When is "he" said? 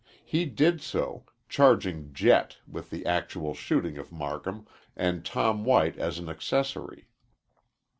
0.25-0.45